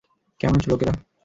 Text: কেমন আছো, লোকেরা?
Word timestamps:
কেমন 0.41 0.55
আছো, 0.55 0.69
লোকেরা? 0.69 0.93